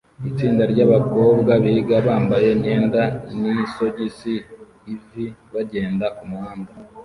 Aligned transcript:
Itsinda 0.29 0.63
ryabakobwa 0.73 1.51
biga 1.63 1.97
bambaye 2.07 2.47
imyenda 2.55 3.01
nisogisi 3.39 4.33
ivi 4.93 5.25
bagenda 5.53 6.05
kumuhanda 6.17 6.71